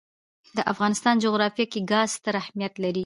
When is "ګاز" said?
1.91-2.09